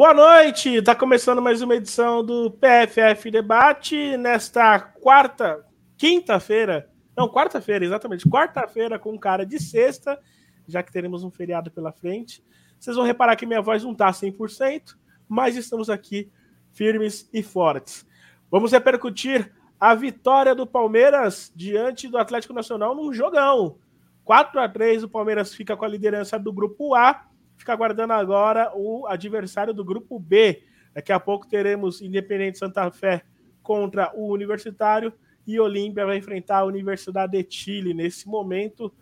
[0.00, 5.62] Boa noite, está começando mais uma edição do PFF Debate nesta quarta,
[5.98, 10.18] quinta-feira, não, quarta-feira, exatamente, quarta-feira com cara de sexta,
[10.66, 12.42] já que teremos um feriado pela frente.
[12.78, 14.96] Vocês vão reparar que minha voz não está 100%,
[15.28, 16.32] mas estamos aqui
[16.72, 18.06] firmes e fortes.
[18.50, 23.76] Vamos repercutir a vitória do Palmeiras diante do Atlético Nacional num jogão.
[24.24, 27.26] 4 a 3 o Palmeiras fica com a liderança do grupo A,
[27.60, 30.64] fica aguardando agora o adversário do grupo B.
[30.94, 33.22] Daqui a pouco teremos Independente Santa Fé
[33.62, 35.12] contra o Universitário
[35.46, 37.92] e Olímpia vai enfrentar a Universidade de Chile.
[37.92, 38.92] Nesse momento,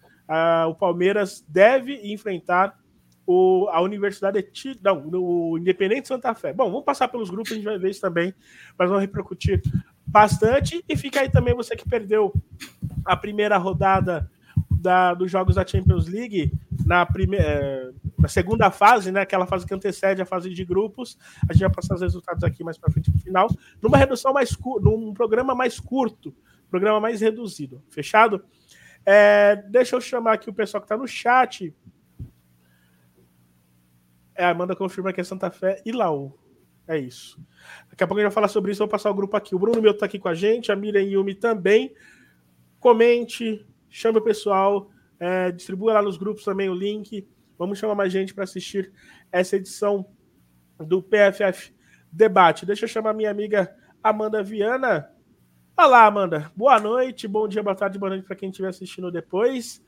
[0.68, 2.76] o Palmeiras deve enfrentar
[3.24, 6.52] o, a Universidade de Chile, não, o Independente Santa Fé.
[6.52, 8.34] Bom, vamos passar pelos grupos, a gente vai ver isso também,
[8.76, 9.62] mas vamos repercutir
[10.04, 10.84] bastante.
[10.88, 12.32] E fica aí também você que perdeu
[13.04, 14.28] a primeira rodada
[14.78, 16.52] da, dos jogos da Champions League
[16.87, 21.18] na, primeira, é, na segunda fase, né, aquela fase que antecede a fase de grupos.
[21.48, 23.49] A gente vai passar os resultados aqui mais para frente no final,
[23.82, 26.34] numa redução mais num programa mais curto,
[26.71, 27.82] programa mais reduzido.
[27.88, 28.45] Fechado?
[29.04, 31.74] É, deixa eu chamar aqui o pessoal que está no chat.
[34.34, 36.38] É, Amanda confirma que é Santa Fé e Laú.
[36.87, 37.38] É isso.
[37.90, 38.79] Daqui a pouco a gente vai falar sobre isso.
[38.79, 39.54] Vou passar o grupo aqui.
[39.54, 41.95] O Bruno Meu está aqui com a gente, a Miriam Yumi também.
[42.80, 47.26] Comente, chame o pessoal, é, distribua lá nos grupos também o link.
[47.58, 48.92] Vamos chamar mais gente para assistir
[49.32, 50.06] essa edição
[50.78, 51.74] do PFF
[52.10, 52.64] Debate.
[52.64, 55.10] Deixa eu chamar minha amiga Amanda Viana.
[55.76, 56.50] Olá, Amanda.
[56.56, 59.82] Boa noite, bom dia, boa tarde, boa noite para quem estiver assistindo depois.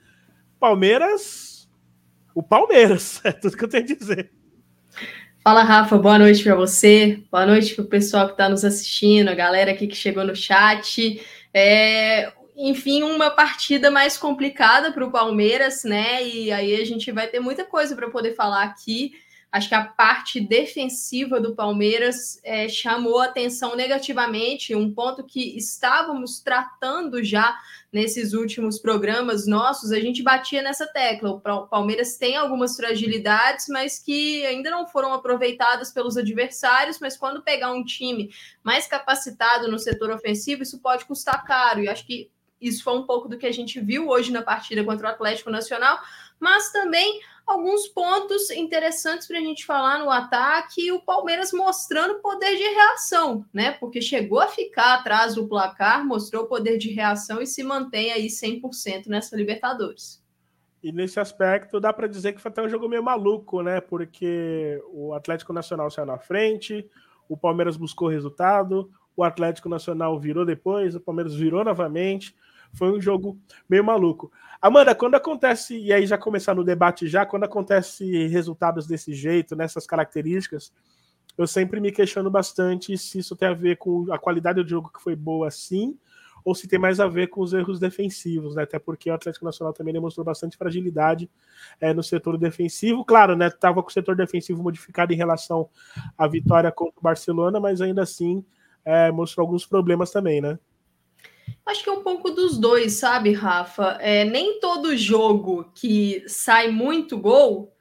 [0.59, 1.69] Palmeiras.
[2.35, 4.33] O Palmeiras, é tudo que eu tenho a dizer.
[5.43, 9.29] Fala, Rafa, boa noite para você, boa noite para o pessoal que está nos assistindo,
[9.29, 11.21] a galera aqui que chegou no chat.
[11.53, 12.33] É,
[12.63, 16.23] enfim, uma partida mais complicada para o Palmeiras, né?
[16.23, 19.13] E aí a gente vai ter muita coisa para poder falar aqui.
[19.51, 26.41] Acho que a parte defensiva do Palmeiras é, chamou atenção negativamente, um ponto que estávamos
[26.41, 27.59] tratando já
[27.91, 29.91] nesses últimos programas nossos.
[29.91, 31.31] A gente batia nessa tecla.
[31.31, 37.01] O Palmeiras tem algumas fragilidades, mas que ainda não foram aproveitadas pelos adversários.
[37.01, 38.31] Mas quando pegar um time
[38.63, 41.81] mais capacitado no setor ofensivo, isso pode custar caro.
[41.81, 44.85] E acho que isso foi um pouco do que a gente viu hoje na partida
[44.85, 45.99] contra o Atlético Nacional,
[46.39, 52.21] mas também alguns pontos interessantes para a gente falar no ataque e o Palmeiras mostrando
[52.21, 53.73] poder de reação, né?
[53.73, 58.27] Porque chegou a ficar atrás do placar, mostrou poder de reação e se mantém aí
[58.27, 60.23] 100% nessa Libertadores.
[60.83, 63.81] E nesse aspecto dá para dizer que foi até um jogo meio maluco, né?
[63.81, 66.89] Porque o Atlético Nacional saiu na frente,
[67.29, 72.35] o Palmeiras buscou resultado, o Atlético Nacional virou depois, o Palmeiras virou novamente.
[72.73, 73.39] Foi um jogo
[73.69, 74.33] meio maluco.
[74.61, 79.57] Amanda, quando acontece, e aí já começar no debate já, quando acontece resultados desse jeito,
[79.57, 80.73] nessas características,
[81.37, 84.91] eu sempre me questiono bastante se isso tem a ver com a qualidade do jogo
[84.93, 85.97] que foi boa assim,
[86.45, 88.63] ou se tem mais a ver com os erros defensivos, né?
[88.63, 91.31] Até porque o Atlético Nacional também demonstrou bastante fragilidade
[91.81, 93.05] é, no setor defensivo.
[93.05, 93.51] Claro, né?
[93.51, 95.69] Tava com o setor defensivo modificado em relação
[96.17, 98.45] à vitória contra o Barcelona, mas ainda assim
[98.85, 100.59] é, mostrou alguns problemas também, né?
[101.65, 103.99] Acho que é um pouco dos dois, sabe, Rafa?
[104.01, 107.73] É, nem todo jogo que sai muito gol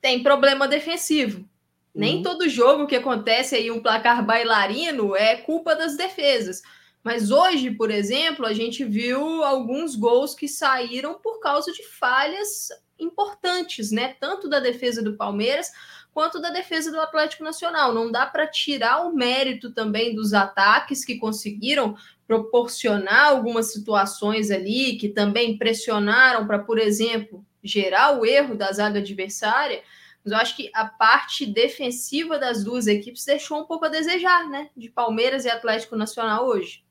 [0.00, 1.38] tem problema defensivo.
[1.40, 1.46] Uhum.
[1.94, 6.60] Nem todo jogo que acontece aí um placar bailarino é culpa das defesas.
[7.02, 12.68] Mas hoje, por exemplo, a gente viu alguns gols que saíram por causa de falhas
[12.98, 14.14] importantes, né?
[14.18, 15.70] Tanto da defesa do Palmeiras
[16.14, 17.92] quanto da defesa do Atlético Nacional.
[17.92, 21.96] Não dá para tirar o mérito também dos ataques que conseguiram
[22.26, 28.98] proporcionar algumas situações ali que também pressionaram para, por exemplo, gerar o erro da zaga
[28.98, 29.82] adversária.
[30.24, 34.48] Mas eu acho que a parte defensiva das duas equipes deixou um pouco a desejar,
[34.48, 34.70] né?
[34.74, 36.82] De Palmeiras e Atlético Nacional hoje.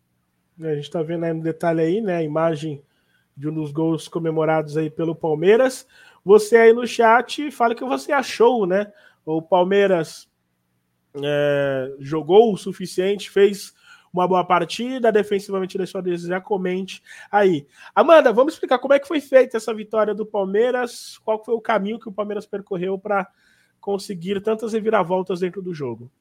[0.62, 2.18] É, a gente está vendo aí no detalhe aí, né?
[2.18, 2.84] A imagem
[3.36, 5.88] de um dos gols comemorados aí pelo Palmeiras.
[6.24, 8.91] Você aí no chat, fala o que você achou, né?
[9.26, 10.29] O Palmeiras
[11.16, 13.74] é, jogou o suficiente, fez
[14.14, 17.02] uma boa partida, defensivamente deixou a desejar, comente
[17.32, 17.66] aí.
[17.96, 21.62] Amanda, vamos explicar como é que foi feita essa vitória do Palmeiras, qual foi o
[21.62, 23.28] caminho que o Palmeiras percorreu para
[23.82, 26.12] conseguir tantas reviravoltas dentro do jogo.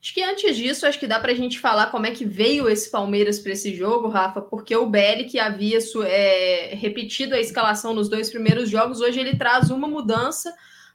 [0.00, 2.68] Acho que antes disso, acho que dá para a gente falar como é que veio
[2.68, 7.94] esse Palmeiras para esse jogo, Rafa, porque o BL, que havia é, repetido a escalação
[7.94, 10.54] nos dois primeiros jogos, hoje ele traz uma mudança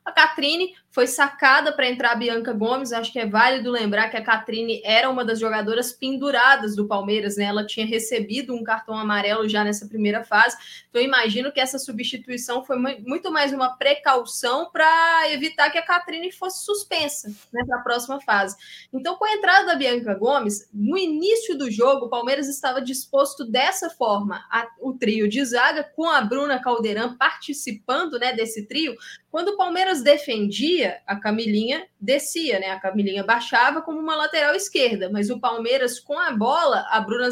[0.09, 2.91] A Catrine foi sacada para entrar a Bianca Gomes.
[2.91, 7.37] Acho que é válido lembrar que a Catrine era uma das jogadoras penduradas do Palmeiras,
[7.37, 7.45] né?
[7.45, 10.57] Ela tinha recebido um cartão amarelo já nessa primeira fase.
[10.89, 16.31] Então, imagino que essa substituição foi muito mais uma precaução para evitar que a Catrine
[16.31, 18.57] fosse suspensa né, para a próxima fase.
[18.91, 23.45] Então, com a entrada da Bianca Gomes, no início do jogo, o Palmeiras estava disposto
[23.45, 28.95] dessa forma: a, o trio de zaga, com a Bruna Caldeirão participando né, desse trio.
[29.31, 32.71] Quando o Palmeiras defendia, a Camilinha descia, né?
[32.71, 37.29] A Camilinha baixava como uma lateral esquerda, mas o Palmeiras, com a bola, a Bruna,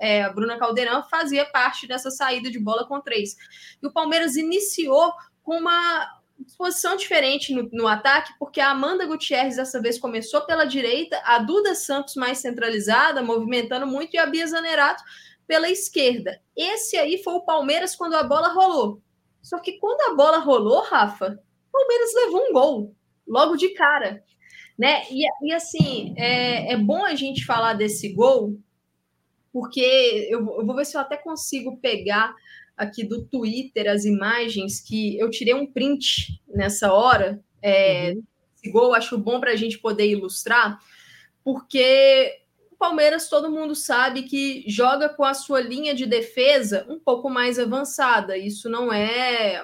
[0.00, 3.36] é, a Bruna Caldeirão fazia parte dessa saída de bola com três.
[3.82, 5.12] E o Palmeiras iniciou
[5.42, 6.20] com uma
[6.56, 11.38] posição diferente no, no, ataque, porque a Amanda Gutierrez dessa vez começou pela direita, a
[11.40, 15.02] Duda Santos mais centralizada, movimentando muito, e a Bia Zanerato
[15.46, 16.40] pela esquerda.
[16.56, 19.02] Esse aí foi o Palmeiras quando a bola rolou.
[19.42, 21.38] Só que quando a bola rolou, Rafa,
[21.68, 22.94] o Palmeiras levou um gol
[23.26, 24.22] logo de cara.
[24.78, 25.02] Né?
[25.10, 28.58] E, e assim, é, é bom a gente falar desse gol,
[29.52, 29.80] porque
[30.30, 32.34] eu, eu vou ver se eu até consigo pegar
[32.76, 37.38] aqui do Twitter as imagens que eu tirei um print nessa hora.
[37.60, 38.22] É, uhum.
[38.56, 40.78] Esse gol acho bom para a gente poder ilustrar,
[41.44, 42.39] porque
[42.80, 47.58] Palmeiras, todo mundo sabe que joga com a sua linha de defesa um pouco mais
[47.58, 48.38] avançada.
[48.38, 49.62] Isso não é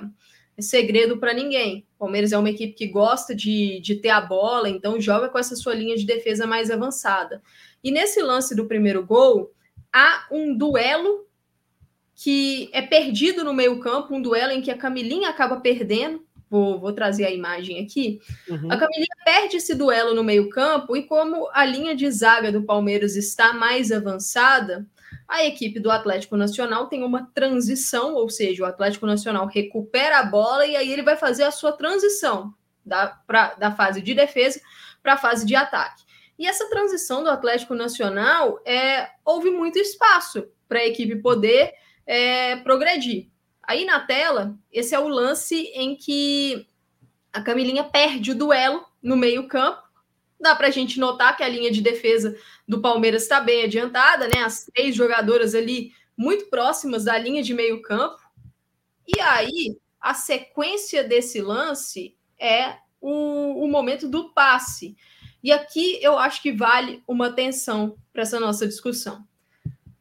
[0.59, 1.87] segredo para ninguém.
[1.95, 5.39] O Palmeiras é uma equipe que gosta de, de ter a bola, então joga com
[5.39, 7.43] essa sua linha de defesa mais avançada.
[7.83, 9.51] E nesse lance do primeiro gol,
[9.91, 11.27] há um duelo
[12.15, 16.93] que é perdido no meio-campo, um duelo em que a Camilinha acaba perdendo Vou, vou
[16.93, 18.21] trazer a imagem aqui.
[18.49, 18.71] Uhum.
[18.71, 23.17] A Camilinha perde esse duelo no meio-campo, e como a linha de zaga do Palmeiras
[23.17, 24.87] está mais avançada,
[25.29, 30.25] a equipe do Atlético Nacional tem uma transição, ou seja, o Atlético Nacional recupera a
[30.25, 32.55] bola e aí ele vai fazer a sua transição
[32.85, 34.61] da, pra, da fase de defesa
[35.03, 36.05] para a fase de ataque.
[36.39, 41.73] E essa transição do Atlético Nacional é, houve muito espaço para a equipe poder
[42.07, 43.29] é, progredir.
[43.67, 46.67] Aí na tela, esse é o lance em que
[47.33, 49.83] a Camilinha perde o duelo no meio-campo.
[50.41, 54.29] Dá para a gente notar que a linha de defesa do Palmeiras está bem adiantada,
[54.29, 54.43] né?
[54.45, 58.21] As três jogadoras ali muito próximas da linha de meio-campo.
[59.07, 64.97] E aí, a sequência desse lance é o, o momento do passe.
[65.43, 69.27] E aqui eu acho que vale uma atenção para essa nossa discussão.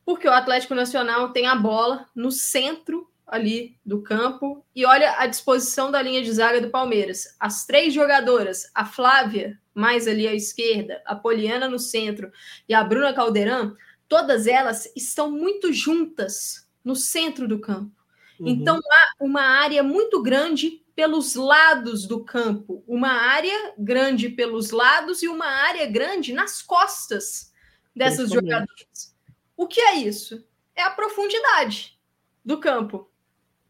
[0.05, 5.27] Porque o Atlético Nacional tem a bola no centro ali do campo e olha a
[5.27, 7.35] disposição da linha de zaga do Palmeiras.
[7.39, 12.31] As três jogadoras, a Flávia, mais ali à esquerda, a Poliana no centro
[12.67, 13.75] e a Bruna Caldeirão,
[14.07, 17.91] todas elas estão muito juntas no centro do campo.
[18.39, 18.47] Uhum.
[18.47, 25.21] Então há uma área muito grande pelos lados do campo, uma área grande pelos lados
[25.21, 27.53] e uma área grande nas costas
[27.93, 29.13] dessas jogadoras.
[29.57, 30.45] O que é isso?
[30.73, 31.99] É a profundidade
[32.43, 33.09] do campo.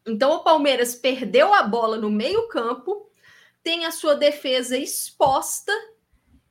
[0.06, 3.10] Então o Palmeiras perdeu a bola no meio-campo,
[3.62, 5.72] tem a sua defesa exposta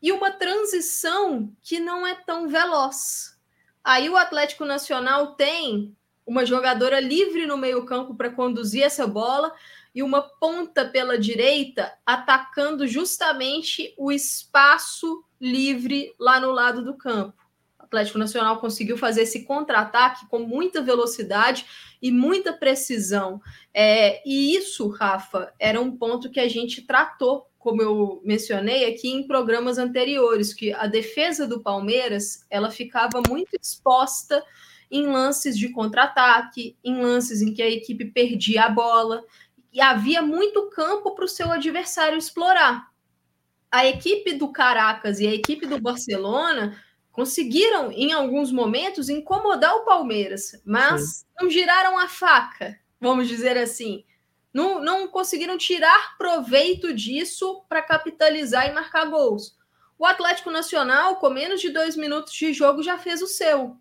[0.02, 3.40] e uma transição que não é tão veloz.
[3.84, 9.54] Aí o Atlético Nacional tem uma jogadora livre no meio-campo para conduzir essa bola
[9.94, 17.45] e uma ponta pela direita atacando justamente o espaço livre lá no lado do campo.
[17.86, 21.66] Atlético Nacional conseguiu fazer esse contra-ataque com muita velocidade
[22.02, 23.42] e muita precisão.
[23.74, 29.10] É, e isso, Rafa, era um ponto que a gente tratou, como eu mencionei aqui
[29.10, 34.44] em programas anteriores, que a defesa do Palmeiras ela ficava muito exposta
[34.92, 39.24] em lances de contra-ataque, em lances em que a equipe perdia a bola,
[39.74, 42.90] e havia muito campo para o seu adversário explorar.
[43.70, 46.82] A equipe do Caracas e a equipe do Barcelona
[47.16, 51.26] conseguiram, em alguns momentos, incomodar o Palmeiras, mas Sim.
[51.40, 54.04] não giraram a faca, vamos dizer assim.
[54.54, 59.58] Não, não conseguiram tirar proveito disso para capitalizar e marcar gols.
[59.98, 63.78] O Atlético Nacional, com menos de dois minutos de jogo, já fez o seu.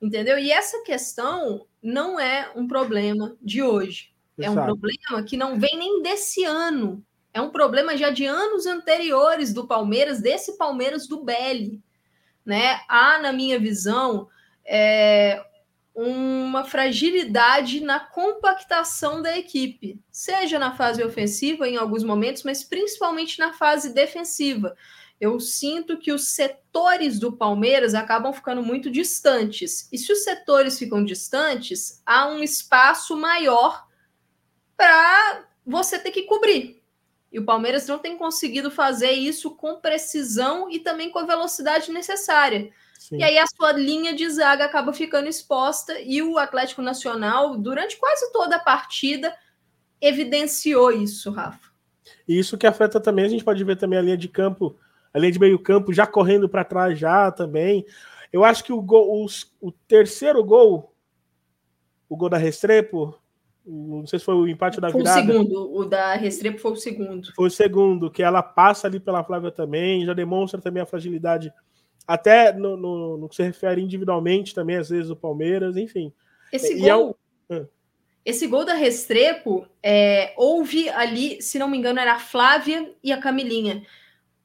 [0.00, 0.36] Entendeu?
[0.36, 4.12] E essa questão não é um problema de hoje.
[4.36, 7.04] É um problema que não vem nem desse ano.
[7.32, 11.80] É um problema já de anos anteriores do Palmeiras, desse Palmeiras do Belli
[12.44, 12.80] né?
[12.88, 14.28] Há, na minha visão,
[14.64, 15.44] é,
[15.94, 23.38] uma fragilidade na compactação da equipe, seja na fase ofensiva em alguns momentos, mas principalmente
[23.38, 24.74] na fase defensiva.
[25.20, 29.88] Eu sinto que os setores do Palmeiras acabam ficando muito distantes.
[29.92, 33.86] E se os setores ficam distantes, há um espaço maior
[34.76, 36.81] para você ter que cobrir.
[37.32, 41.90] E o Palmeiras não tem conseguido fazer isso com precisão e também com a velocidade
[41.90, 42.70] necessária.
[42.98, 43.16] Sim.
[43.16, 47.96] E aí a sua linha de zaga acaba ficando exposta e o Atlético Nacional, durante
[47.96, 49.34] quase toda a partida,
[50.00, 51.72] evidenciou isso, Rafa.
[52.28, 54.76] E isso que afeta também, a gente pode ver também a linha de campo,
[55.12, 57.86] a linha de meio campo já correndo para trás já também.
[58.32, 59.26] Eu acho que o, gol, o,
[59.60, 60.94] o terceiro gol,
[62.08, 63.18] o gol da Restrepo,
[63.66, 65.12] não sei se foi o empate da virada.
[65.12, 67.32] Foi o segundo, o da Restrepo foi o segundo.
[67.34, 71.52] Foi o segundo, que ela passa ali pela Flávia também, já demonstra também a fragilidade
[72.06, 76.12] até no, no, no, que se refere individualmente também, às vezes, o Palmeiras, enfim.
[76.52, 77.16] Esse e gol.
[77.48, 77.66] É um...
[78.24, 83.12] Esse gol da Restrepo, é, houve ali, se não me engano, era a Flávia e
[83.12, 83.84] a Camilinha.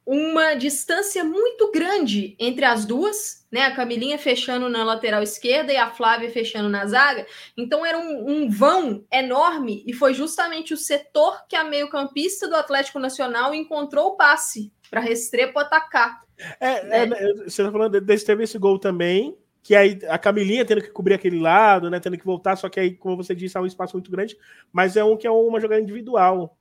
[0.10, 3.64] Uma distância muito grande entre as duas, né?
[3.64, 7.28] A Camilinha fechando na lateral esquerda e a Flávia fechando na zaga.
[7.58, 12.56] Então era um, um vão enorme e foi justamente o setor que a meio-campista do
[12.56, 16.22] Atlético Nacional encontrou o passe para Restrepo atacar.
[16.58, 17.18] É, é, né?
[17.46, 21.16] você tá falando desse teve esse gol também, que aí a Camilinha tendo que cobrir
[21.16, 23.98] aquele lado, né, tendo que voltar, só que aí, como você disse, é um espaço
[23.98, 24.38] muito grande,
[24.72, 26.58] mas é um que é uma jogada individual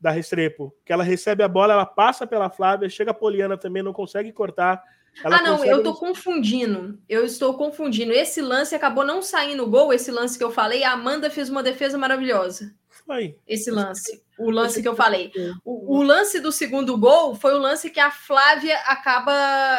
[0.00, 3.82] da Restrepo, que ela recebe a bola, ela passa pela Flávia, chega a Poliana também,
[3.82, 4.82] não consegue cortar.
[5.24, 5.72] ah, não, consegue...
[5.72, 6.98] eu tô confundindo.
[7.08, 8.12] Eu estou confundindo.
[8.12, 11.62] Esse lance acabou não saindo gol, esse lance que eu falei, a Amanda fez uma
[11.62, 12.74] defesa maravilhosa.
[12.88, 13.36] Foi.
[13.46, 14.22] Esse lance.
[14.38, 15.32] O lance que eu falei.
[15.64, 19.32] O, o, lance do segundo gol foi o lance que a Flávia acaba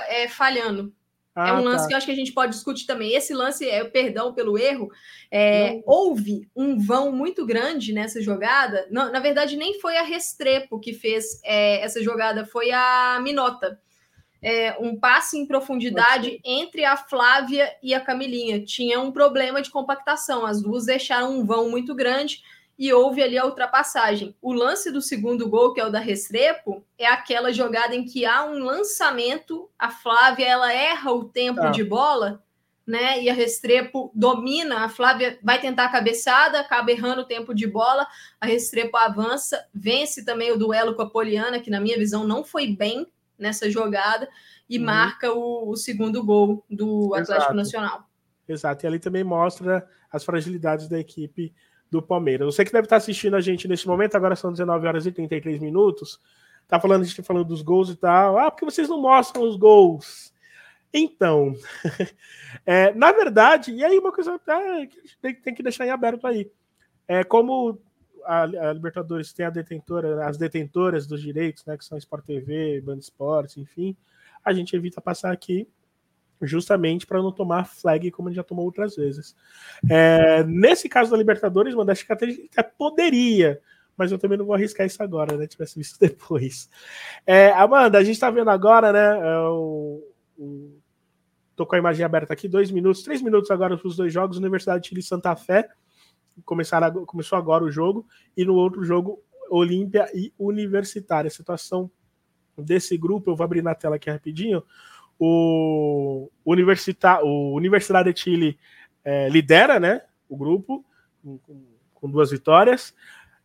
[0.08, 0.92] é, falhando.
[1.40, 1.88] Ah, é um lance tá.
[1.88, 3.14] que eu acho que a gente pode discutir também.
[3.14, 4.90] Esse lance, é perdão pelo erro,
[5.32, 8.86] é, houve um vão muito grande nessa jogada.
[8.92, 13.80] Não, na verdade, nem foi a Restrepo que fez é, essa jogada, foi a Minota.
[14.42, 18.64] É, um passe em profundidade entre a Flávia e a Camilinha.
[18.64, 20.46] Tinha um problema de compactação.
[20.46, 22.42] As duas deixaram um vão muito grande
[22.80, 24.34] e houve ali a ultrapassagem.
[24.42, 28.26] O lance do segundo gol, que é o da Restrepo, é aquela jogada em que
[28.26, 31.72] há um lançamento, a Flávia ela erra o tempo ah.
[31.72, 32.42] de bola,
[32.88, 33.22] né?
[33.22, 37.68] E a Restrepo domina, a Flávia vai tentar a cabeçada, acaba errando o tempo de
[37.68, 38.08] bola,
[38.40, 42.46] a Restrepo avança, vence também o duelo com a Poliana, que na minha visão não
[42.46, 43.06] foi bem
[43.38, 44.30] nessa jogada,
[44.70, 44.86] e uhum.
[44.86, 47.56] marca o, o, segundo gol do Atlético Exato.
[47.56, 48.10] Nacional.
[48.48, 51.54] Exato, e ali também mostra as fragilidades da equipe
[51.90, 52.54] do Palmeiras.
[52.54, 55.60] Você que deve estar assistindo a gente nesse momento, agora são 19 horas e 33
[55.60, 56.20] minutos,
[56.68, 58.38] tá falando, a gente tá falando dos gols e tal.
[58.38, 60.34] Ah, porque vocês não mostram os gols?
[60.94, 61.54] Então,
[62.66, 66.26] é, na verdade, e aí uma coisa é, que tem, tem, que deixar em aberto
[66.26, 66.52] aí.
[67.08, 67.80] É como
[68.26, 72.82] a, a, Libertadores tem a detentora, as detentoras dos direitos, né, que são Sport TV,
[72.82, 73.96] Band Esportes, enfim,
[74.44, 75.68] a gente evita passar aqui
[76.42, 79.36] justamente para não tomar flag como gente já tomou outras vezes.
[79.90, 81.74] É, nesse caso da Libertadores,
[82.06, 83.62] que até poderia,
[83.98, 85.46] mas eu também não vou arriscar isso agora, né?
[85.46, 86.70] Tivesse visto depois.
[87.26, 89.20] É, Amanda, a gente está vendo agora, né?
[89.20, 90.02] É, o,
[90.38, 90.80] o,
[91.56, 94.38] tô com a imagem aberta aqui, dois minutos, três minutos agora para os dois jogos,
[94.38, 95.68] Universidade de Chile e Santa Fé.
[96.46, 101.28] Começaram, começou agora o jogo, e no outro jogo, Olímpia e Universitária.
[101.28, 101.92] A situação
[102.58, 104.64] desse grupo, eu vou abrir na tela aqui rapidinho
[105.20, 108.60] o, Universita, o Universidade de Chile
[109.04, 110.86] é, lidera né, o grupo
[111.22, 111.40] com,
[111.94, 112.94] com duas vitórias.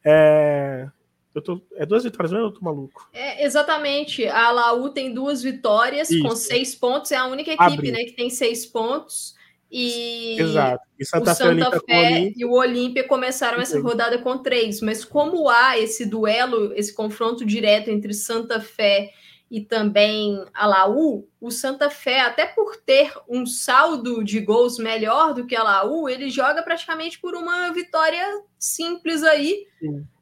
[0.05, 0.87] É,
[1.35, 2.43] eu tô, é duas vitórias, não é?
[2.43, 3.09] Eu tô maluco.
[3.13, 4.27] É, exatamente.
[4.29, 6.23] A Laú tem duas vitórias Isso.
[6.23, 7.11] com seis pontos.
[7.11, 9.35] É a única equipe né, que tem seis pontos.
[9.69, 10.85] E, Exato.
[10.97, 14.81] e Santa o Santa Fé, e o Olímpia começaram essa rodada com três.
[14.81, 19.11] Mas como há esse duelo, esse confronto direto entre Santa Fé
[19.51, 25.35] e também a Laú, o Santa Fé, até por ter um saldo de gols melhor
[25.35, 28.25] do que a Laú, ele joga praticamente por uma vitória
[28.59, 29.67] simples aí.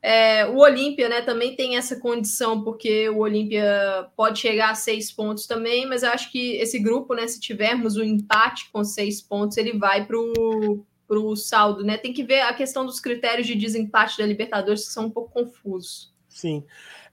[0.02, 5.12] É, o Olímpia né, também tem essa condição, porque o Olímpia pode chegar a seis
[5.12, 8.82] pontos também, mas eu acho que esse grupo, né, se tivermos o um empate com
[8.82, 11.84] seis pontos, ele vai para o saldo.
[11.84, 11.96] Né?
[11.96, 15.32] Tem que ver a questão dos critérios de desempate da Libertadores, que são um pouco
[15.32, 16.12] confusos.
[16.28, 16.64] Sim.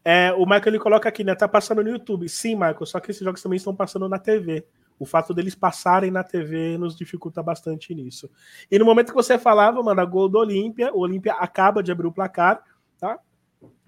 [0.03, 1.35] É, o Michael ele coloca aqui, né?
[1.35, 2.27] Tá passando no YouTube.
[2.29, 4.65] Sim, Michael, só que esses jogos também estão passando na TV.
[4.97, 8.29] O fato deles passarem na TV nos dificulta bastante nisso.
[8.69, 12.07] E no momento que você falava, mano, gol do Olímpia, o Olímpia acaba de abrir
[12.07, 12.61] o placar,
[12.97, 13.17] tá?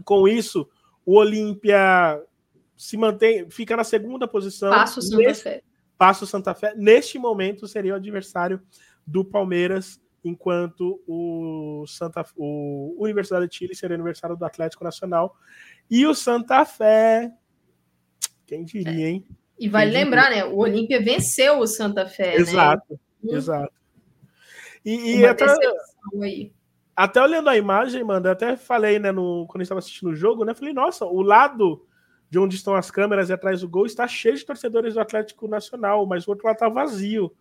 [0.06, 0.68] Com isso,
[1.06, 2.22] o Olímpia
[2.77, 4.72] se mantém, fica na segunda posição.
[4.72, 5.62] Passa o Santa neste, Fé.
[5.98, 6.74] Passa o Santa Fé.
[6.75, 8.60] Neste momento seria o adversário
[9.06, 15.36] do Palmeiras, enquanto o Santa o Universidade de Chile seria aniversário do Atlético Nacional.
[15.90, 17.32] E o Santa Fé.
[18.46, 19.25] Quem diria, hein?
[19.60, 20.46] E vale Quem lembrar, diria?
[20.46, 20.51] né?
[20.51, 22.36] O Olímpia venceu o Santa Fé.
[22.36, 23.36] Exato, né?
[23.38, 23.74] exato.
[24.84, 25.46] E, e até...
[26.96, 30.44] até olhando a imagem, mano, eu até falei, né, no, quando estava assistindo o jogo,
[30.44, 30.54] né?
[30.54, 31.86] Falei, nossa, o lado
[32.30, 35.48] de onde estão as câmeras e atrás do gol está cheio de torcedores do Atlético
[35.48, 37.32] Nacional, mas o outro lado tá vazio.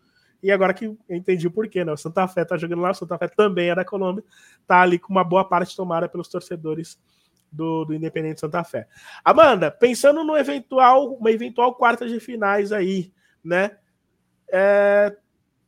[0.42, 1.92] E agora que eu entendi o porquê, né?
[1.92, 4.24] O Santa Fé tá jogando lá, o Santa Fé também é da Colômbia,
[4.66, 6.98] tá ali com uma boa parte tomada pelos torcedores
[7.52, 8.88] do, do Independente Santa Fé.
[9.24, 13.12] Amanda, pensando no eventual, uma eventual quarta de finais aí,
[13.44, 13.76] né?
[14.48, 15.16] É,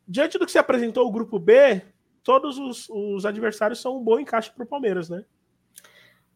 [0.09, 1.83] diante do que se apresentou o grupo B,
[2.23, 5.25] todos os, os adversários são um bom encaixe para o Palmeiras, né?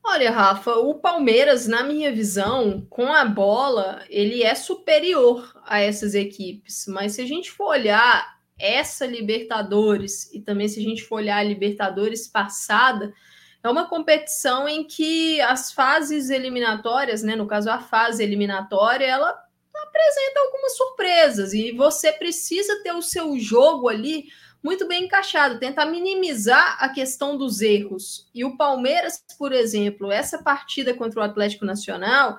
[0.09, 6.15] Olha, Rafa, o Palmeiras, na minha visão, com a bola, ele é superior a essas
[6.15, 6.87] equipes.
[6.87, 11.39] Mas se a gente for olhar essa Libertadores e também se a gente for olhar
[11.39, 13.13] a Libertadores passada,
[13.65, 19.37] é uma competição em que as fases eliminatórias, né, no caso a fase eliminatória, ela
[19.75, 24.27] apresenta algumas surpresas e você precisa ter o seu jogo ali
[24.67, 28.29] muito bem encaixado, tentar minimizar a questão dos erros.
[28.35, 32.37] E o Palmeiras, por exemplo, essa partida contra o Atlético Nacional,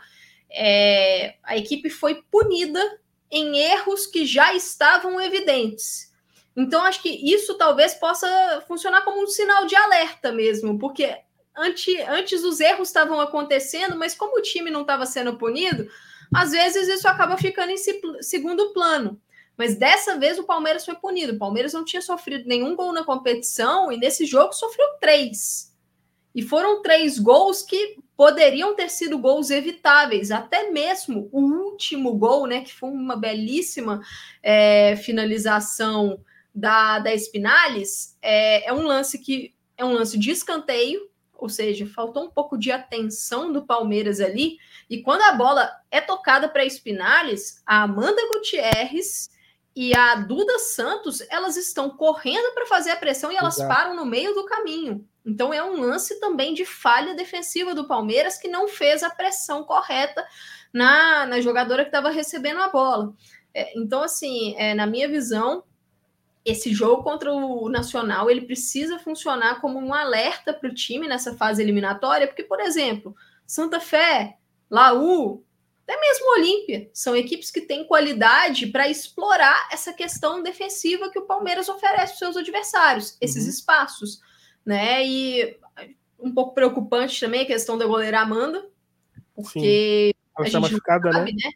[0.51, 2.99] é, a equipe foi punida
[3.31, 6.13] em erros que já estavam evidentes.
[6.53, 8.27] Então, acho que isso talvez possa
[8.67, 11.17] funcionar como um sinal de alerta mesmo, porque
[11.55, 15.89] antes, antes os erros estavam acontecendo, mas como o time não estava sendo punido,
[16.35, 17.77] às vezes isso acaba ficando em
[18.19, 19.17] segundo plano.
[19.57, 21.33] Mas dessa vez o Palmeiras foi punido.
[21.33, 25.75] O Palmeiras não tinha sofrido nenhum gol na competição e nesse jogo sofreu três.
[26.35, 30.29] E foram três gols que poderiam ter sido gols evitáveis.
[30.29, 34.01] Até mesmo o último gol, né, que foi uma belíssima
[34.43, 36.19] é, finalização
[36.53, 41.85] da, da Espinales, é, é um lance que é um lance de escanteio, ou seja,
[41.85, 44.57] faltou um pouco de atenção do Palmeiras ali.
[44.89, 49.29] E quando a bola é tocada para Espinales, a Amanda Gutierrez
[49.79, 53.71] e a Duda Santos, elas estão correndo para fazer a pressão e elas Exato.
[53.71, 55.07] param no meio do caminho.
[55.23, 59.63] Então é um lance também de falha defensiva do Palmeiras que não fez a pressão
[59.63, 60.25] correta
[60.73, 63.13] na, na jogadora que estava recebendo a bola.
[63.53, 65.63] É, então, assim, é, na minha visão,
[66.43, 71.35] esse jogo contra o Nacional ele precisa funcionar como um alerta para o time nessa
[71.35, 74.37] fase eliminatória, porque, por exemplo, Santa Fé,
[74.71, 75.43] Laú,
[75.87, 81.25] até mesmo Olímpia, são equipes que têm qualidade para explorar essa questão defensiva que o
[81.25, 83.49] Palmeiras oferece para seus adversários, esses uhum.
[83.49, 84.21] espaços,
[84.65, 85.05] né?
[85.05, 85.57] E
[86.19, 88.67] um pouco preocupante também a questão da goleira Amanda,
[89.33, 91.37] porque a gente machucada, sabe, né?
[91.45, 91.51] né?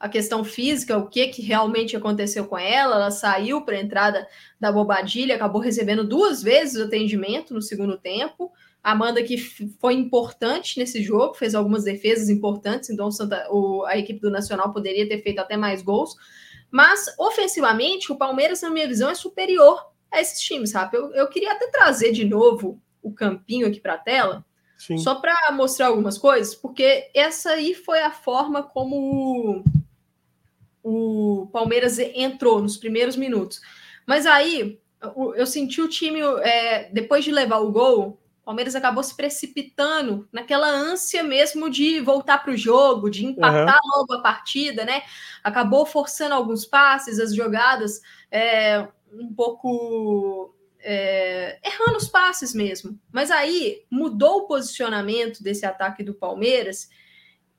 [0.00, 4.26] A questão física, o que, que realmente aconteceu com ela, ela saiu para a entrada
[4.58, 8.52] da Bobadilha, acabou recebendo duas vezes o atendimento no segundo tempo.
[8.82, 14.20] Amanda, que foi importante nesse jogo, fez algumas defesas importantes, então Santa, o, a equipe
[14.20, 16.16] do Nacional poderia ter feito até mais gols.
[16.70, 20.96] Mas, ofensivamente, o Palmeiras, na minha visão, é superior a esses times, sabe?
[20.96, 24.44] Eu, eu queria até trazer de novo o campinho aqui para a tela,
[24.76, 24.98] Sim.
[24.98, 29.64] só para mostrar algumas coisas, porque essa aí foi a forma como
[30.82, 33.60] o, o Palmeiras entrou nos primeiros minutos.
[34.06, 34.78] Mas aí
[35.36, 40.70] eu senti o time, é, depois de levar o gol, Palmeiras acabou se precipitando naquela
[40.70, 43.90] ânsia mesmo de voltar para o jogo, de empatar uhum.
[43.98, 45.02] logo a partida, né?
[45.44, 52.98] Acabou forçando alguns passes, as jogadas é, um pouco é, errando os passes mesmo.
[53.12, 56.88] Mas aí mudou o posicionamento desse ataque do Palmeiras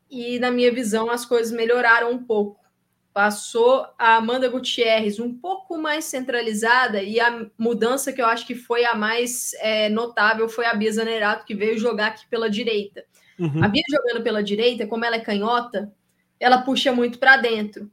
[0.10, 2.60] e, na minha visão, as coisas melhoraram um pouco
[3.14, 8.56] passou a Amanda Gutierrez um pouco mais centralizada e a mudança que eu acho que
[8.56, 13.04] foi a mais é, notável foi a Bia Zanerato, que veio jogar aqui pela direita.
[13.38, 13.64] Uhum.
[13.64, 15.92] A Bia jogando pela direita, como ela é canhota,
[16.40, 17.90] ela puxa muito para dentro.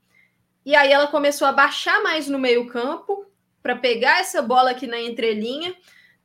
[0.64, 3.26] E aí ela começou a baixar mais no meio campo
[3.62, 5.74] para pegar essa bola aqui na entrelinha.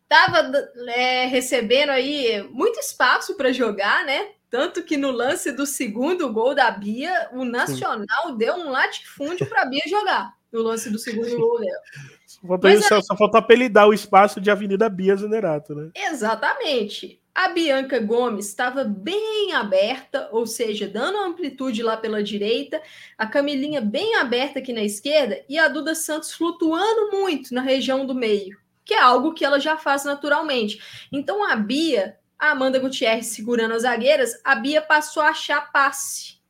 [0.08, 0.52] Tava
[0.90, 4.30] é, recebendo aí muito espaço para jogar, né?
[4.52, 8.38] Tanto que no lance do segundo gol da Bia, o Nacional Sim.
[8.38, 11.82] deu um latifúndio para a Bia jogar no lance do segundo gol dela.
[12.26, 15.92] Só falta, Mas, só, só apelidar o espaço de Avenida Bia Zenerato, né?
[15.96, 17.22] Exatamente.
[17.34, 22.82] A Bianca Gomes estava bem aberta, ou seja, dando amplitude lá pela direita,
[23.18, 28.06] a Camilinha bem aberta aqui na esquerda e a Duda Santos flutuando muito na região
[28.06, 31.08] do meio, que é algo que ela já faz naturalmente.
[31.10, 36.42] Então a Bia a Amanda Gutierrez segurando as zagueiras, a Bia passou a achar passe.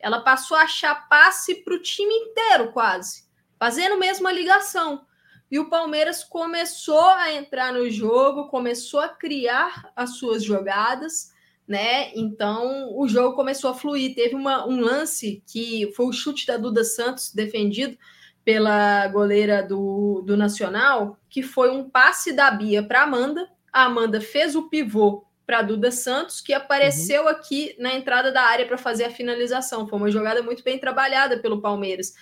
[0.00, 3.22] Ela passou a achar passe para o time inteiro, quase,
[3.56, 5.06] fazendo mesmo a ligação.
[5.48, 11.30] E o Palmeiras começou a entrar no jogo, começou a criar as suas jogadas,
[11.66, 12.12] né?
[12.16, 14.16] Então o jogo começou a fluir.
[14.16, 17.96] Teve uma, um lance que foi o chute da Duda Santos, defendido
[18.44, 24.22] pela goleira do, do Nacional, que foi um passe da Bia para Amanda a Amanda
[24.22, 27.28] fez o pivô para Duda Santos, que apareceu uhum.
[27.28, 29.86] aqui na entrada da área para fazer a finalização.
[29.86, 32.14] Foi uma jogada muito bem trabalhada pelo Palmeiras.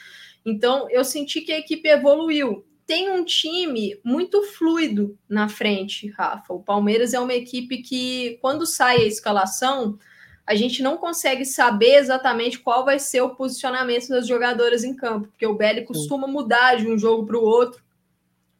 [0.44, 2.66] Então, eu senti que a equipe evoluiu.
[2.86, 6.52] Tem um time muito fluido na frente, Rafa.
[6.52, 9.98] O Palmeiras é uma equipe que, quando sai a escalação,
[10.46, 15.28] a gente não consegue saber exatamente qual vai ser o posicionamento das jogadoras em campo,
[15.28, 17.82] porque o Belly costuma mudar de um jogo para o outro.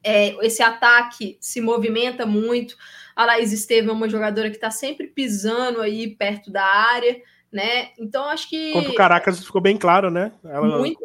[0.03, 2.77] É, esse ataque se movimenta muito.
[3.15, 7.21] A Laís Estevam é uma jogadora que está sempre pisando aí perto da área,
[7.53, 7.91] né?
[7.99, 8.73] Então acho que.
[8.73, 10.33] Contra o Caracas ficou bem claro, né?
[10.45, 10.99] Ela, muito...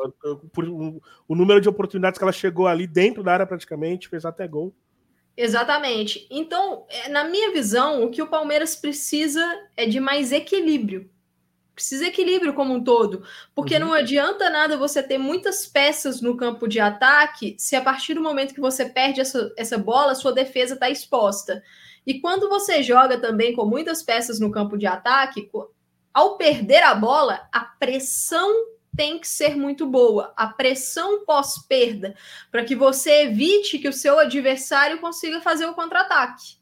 [0.51, 4.25] por, o, o número de oportunidades que ela chegou ali dentro da área praticamente, fez
[4.25, 4.73] até gol.
[5.37, 6.27] Exatamente.
[6.29, 9.41] Então, é, na minha visão, o que o Palmeiras precisa
[9.77, 11.09] é de mais equilíbrio.
[11.79, 13.23] Precisa de equilíbrio como um todo.
[13.55, 13.79] Porque uhum.
[13.79, 18.21] não adianta nada você ter muitas peças no campo de ataque se a partir do
[18.21, 21.63] momento que você perde essa, essa bola, sua defesa está exposta.
[22.05, 25.49] E quando você joga também com muitas peças no campo de ataque,
[26.13, 28.53] ao perder a bola, a pressão
[28.93, 30.33] tem que ser muito boa.
[30.35, 32.13] A pressão pós-perda,
[32.51, 36.57] para que você evite que o seu adversário consiga fazer o contra-ataque.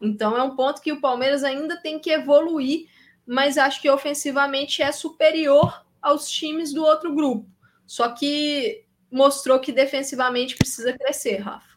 [0.00, 2.88] Então é um ponto que o Palmeiras ainda tem que evoluir,
[3.26, 7.48] mas acho que ofensivamente é superior aos times do outro grupo.
[7.84, 11.76] Só que mostrou que defensivamente precisa crescer, Rafa.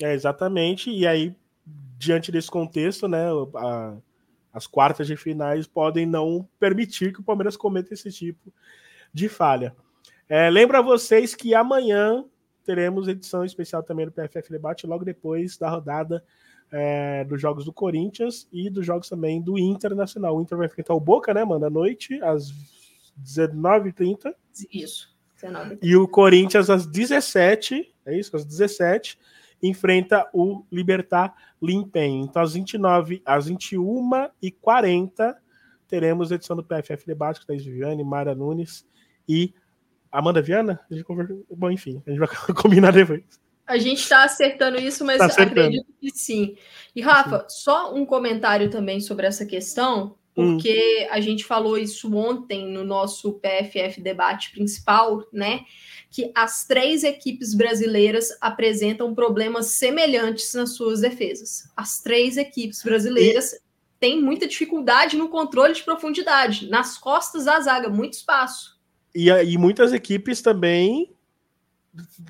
[0.00, 0.90] É, exatamente.
[0.90, 1.34] E aí,
[1.98, 3.96] diante desse contexto, né, a,
[4.52, 8.52] as quartas de finais podem não permitir que o Palmeiras cometa esse tipo
[9.12, 9.74] de falha.
[10.28, 12.24] É, lembro a vocês que amanhã
[12.64, 16.24] teremos edição especial também do PFF Debate, logo depois da rodada
[16.72, 20.36] é, dos jogos do Corinthians e dos jogos também do Internacional.
[20.36, 22.50] O Inter vai enfrentar o Boca, né, mano, à noite, às
[23.22, 24.34] 19h30.
[24.72, 25.12] Isso.
[25.40, 28.34] 19 e o Corinthians às 17 é isso?
[28.36, 29.18] Às 17
[29.62, 32.22] enfrenta o Libertar Limpen.
[32.22, 35.36] Então, às 29, às 21 e 40
[35.86, 38.86] teremos a edição do PFF Debate com Thaís Viviane, Mara Nunes
[39.28, 39.54] e
[40.10, 40.80] Amanda Viana.
[40.90, 41.04] A gente
[41.50, 43.41] Bom, enfim, a gente vai combinar depois.
[43.66, 45.60] A gente está acertando isso, mas tá acertando.
[45.60, 46.56] acredito que sim.
[46.94, 47.62] E, Rafa, sim.
[47.62, 51.14] só um comentário também sobre essa questão, porque hum.
[51.14, 55.60] a gente falou isso ontem no nosso PFF debate principal, né?
[56.12, 61.72] que as três equipes brasileiras apresentam problemas semelhantes nas suas defesas.
[61.74, 63.60] As três equipes brasileiras e...
[63.98, 68.78] têm muita dificuldade no controle de profundidade, nas costas da zaga, muito espaço.
[69.14, 71.10] E, e muitas equipes também,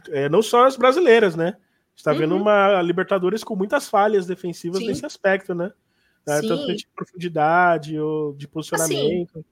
[0.09, 1.57] é, não só as brasileiras, né?
[1.95, 2.19] Está uhum.
[2.19, 4.87] vendo uma Libertadores com muitas falhas defensivas Sim.
[4.87, 5.73] nesse aspecto, né?
[6.27, 9.39] É, tanto de profundidade ou de posicionamento.
[9.39, 9.45] Assim,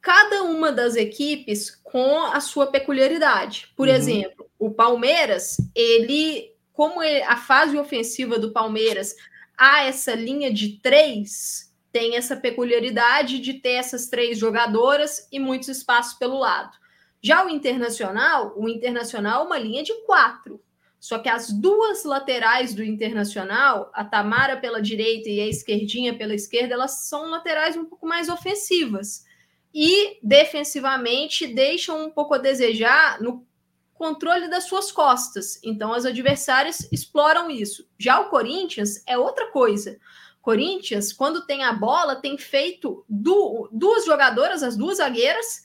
[0.00, 3.72] cada uma das equipes com a sua peculiaridade.
[3.76, 3.94] Por uhum.
[3.94, 9.14] exemplo, o Palmeiras, ele, como ele, a fase ofensiva do Palmeiras
[9.56, 15.68] há essa linha de três, tem essa peculiaridade de ter essas três jogadoras e muitos
[15.68, 16.76] espaços pelo lado.
[17.22, 20.60] Já o Internacional, o Internacional é uma linha de quatro.
[21.00, 26.34] Só que as duas laterais do Internacional, a Tamara pela direita e a esquerdinha pela
[26.34, 29.24] esquerda, elas são laterais um pouco mais ofensivas
[29.72, 33.46] e defensivamente deixam um pouco a desejar no
[33.94, 35.60] controle das suas costas.
[35.62, 37.86] Então as adversárias exploram isso.
[37.98, 39.98] Já o Corinthians é outra coisa.
[40.40, 45.62] Corinthians, quando tem a bola, tem feito du duas jogadoras, as duas zagueiras,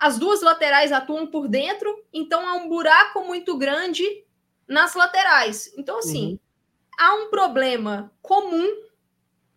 [0.00, 4.04] as duas laterais atuam por dentro, então há um buraco muito grande
[4.66, 5.70] nas laterais.
[5.76, 6.38] Então, assim, uhum.
[6.98, 8.66] há um problema comum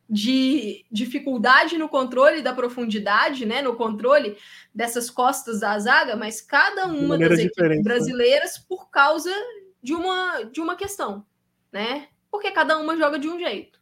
[0.09, 4.37] de dificuldade no controle da profundidade, né, no controle
[4.75, 7.81] dessas costas da zaga, mas cada uma das equipes né?
[7.81, 9.33] brasileiras por causa
[9.81, 11.25] de uma de uma questão,
[11.71, 12.09] né?
[12.29, 13.79] Porque cada uma joga de um jeito.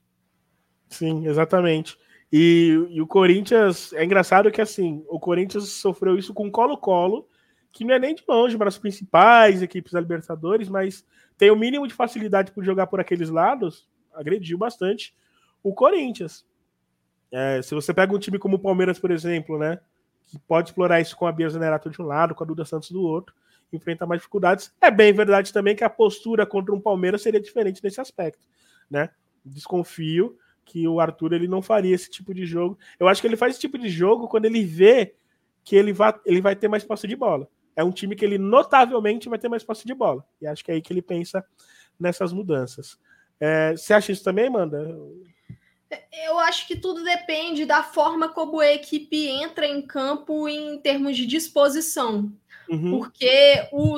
[0.89, 1.97] Sim, exatamente.
[2.31, 7.27] E, e o Corinthians é engraçado que assim, o Corinthians sofreu isso com Colo-Colo,
[7.71, 11.05] que não é nem de longe para as principais equipes da Libertadores, mas
[11.37, 15.13] tem o mínimo de facilidade por jogar por aqueles lados, agrediu bastante
[15.63, 16.45] o Corinthians.
[17.31, 19.79] É, se você pega um time como o Palmeiras, por exemplo, né,
[20.27, 22.91] que pode explorar isso com a Bia Zanerato de um lado, com a Duda Santos
[22.91, 23.35] do outro,
[23.71, 24.73] enfrenta mais dificuldades.
[24.81, 28.45] É bem verdade também que a postura contra um Palmeiras seria diferente nesse aspecto,
[28.89, 29.09] né?
[29.45, 30.37] Desconfio
[30.71, 32.79] que o Arthur ele não faria esse tipo de jogo.
[32.97, 35.13] Eu acho que ele faz esse tipo de jogo quando ele vê
[35.65, 37.45] que ele vai, ele vai ter mais posse de bola.
[37.75, 40.25] É um time que ele notavelmente vai ter mais posse de bola.
[40.41, 41.45] E acho que é aí que ele pensa
[41.99, 42.97] nessas mudanças.
[43.37, 44.97] É, você acha isso também, Amanda?
[46.25, 51.17] Eu acho que tudo depende da forma como a equipe entra em campo em termos
[51.17, 52.31] de disposição.
[52.71, 52.99] Uhum.
[52.99, 53.97] Porque o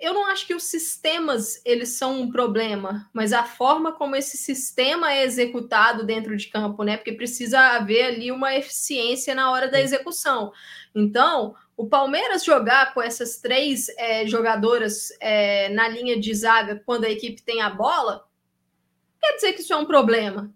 [0.00, 4.36] eu não acho que os sistemas eles são um problema, mas a forma como esse
[4.36, 6.96] sistema é executado dentro de campo, né?
[6.96, 10.52] Porque precisa haver ali uma eficiência na hora da execução.
[10.92, 17.04] Então, o Palmeiras jogar com essas três é, jogadoras é, na linha de zaga quando
[17.04, 18.26] a equipe tem a bola,
[19.22, 20.52] quer dizer que isso é um problema.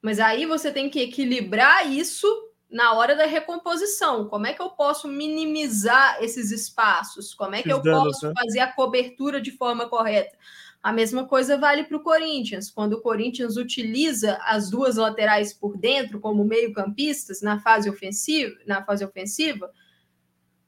[0.00, 4.26] Mas aí você tem que equilibrar isso na hora da recomposição.
[4.26, 7.34] Como é que eu posso minimizar esses espaços?
[7.34, 8.32] Como é que eu danos, posso né?
[8.34, 10.34] fazer a cobertura de forma correta?
[10.82, 12.70] A mesma coisa vale para o Corinthians.
[12.70, 18.82] Quando o Corinthians utiliza as duas laterais por dentro como meio-campistas na fase ofensiva, na
[18.82, 19.70] fase ofensiva,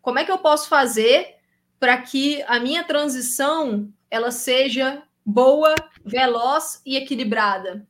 [0.03, 1.37] como é que eu posso fazer
[1.81, 7.89] para que a minha transição ela seja boa, veloz e equilibrada?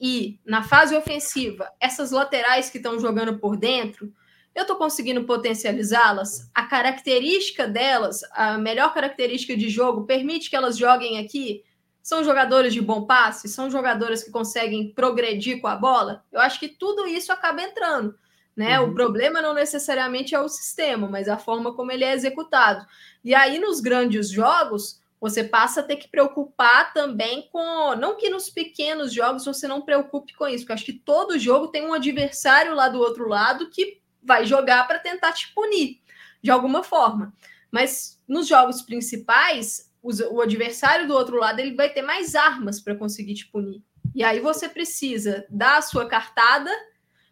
[0.00, 4.12] E na fase ofensiva, essas laterais que estão jogando por dentro,
[4.54, 6.50] eu estou conseguindo potencializá-las?
[6.54, 11.62] A característica delas, a melhor característica de jogo, permite que elas joguem aqui?
[12.02, 13.48] São jogadores de bom passe?
[13.48, 16.24] São jogadores que conseguem progredir com a bola?
[16.32, 18.14] Eu acho que tudo isso acaba entrando.
[18.56, 18.80] Né?
[18.80, 18.88] Uhum.
[18.88, 22.86] O problema não necessariamente é o sistema, mas a forma como ele é executado.
[23.22, 27.94] E aí, nos grandes jogos, você passa a ter que preocupar também com.
[27.96, 31.68] Não que nos pequenos jogos você não preocupe com isso, porque acho que todo jogo
[31.68, 36.00] tem um adversário lá do outro lado que vai jogar para tentar te punir
[36.42, 37.32] de alguma forma.
[37.70, 42.94] Mas nos jogos principais, o adversário do outro lado ele vai ter mais armas para
[42.94, 43.82] conseguir te punir.
[44.14, 46.70] E aí você precisa dar a sua cartada,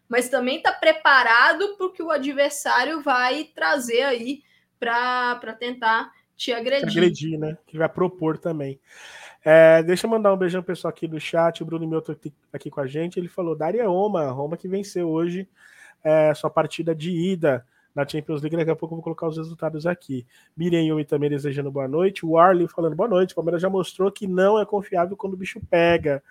[0.07, 4.43] mas também está preparado para o que o adversário vai trazer aí
[4.79, 6.89] para tentar te agredir.
[6.89, 7.57] Te agredir, né?
[7.65, 8.79] Que vai propor também.
[9.43, 11.61] É, deixa eu mandar um beijão pessoal aqui do chat.
[11.61, 12.15] O Bruno Milton
[12.51, 13.19] aqui com a gente.
[13.19, 15.47] Ele falou: Daria Roma, Roma que venceu hoje
[16.03, 18.57] é, sua partida de ida na Champions League.
[18.57, 20.25] Daqui a pouco eu vou colocar os resultados aqui.
[20.55, 22.25] Miriam Yumi também desejando boa noite.
[22.25, 23.31] O Arley falando boa noite.
[23.31, 26.21] O Palmeiras já mostrou que não é confiável quando o bicho pega.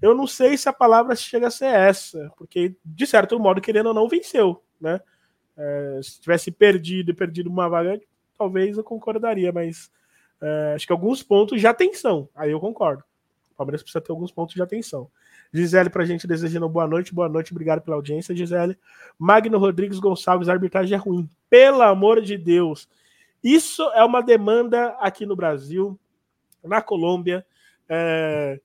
[0.00, 3.86] Eu não sei se a palavra chega a ser essa, porque de certo modo, querendo
[3.86, 5.00] ou não, venceu, né?
[5.56, 7.98] É, se tivesse perdido e perdido uma vaga,
[8.36, 9.90] talvez eu concordaria, mas
[10.40, 12.28] é, acho que alguns pontos de atenção.
[12.34, 13.02] Aí eu concordo.
[13.52, 15.10] O Palmeiras precisa ter alguns pontos de atenção.
[15.52, 18.76] Gisele, pra gente desejando boa noite, boa noite, obrigado pela audiência, Gisele.
[19.18, 21.28] Magno Rodrigues Gonçalves, a arbitragem é ruim.
[21.48, 22.88] Pelo amor de Deus.
[23.42, 25.98] Isso é uma demanda aqui no Brasil,
[26.62, 27.46] na Colômbia,
[27.88, 28.60] é,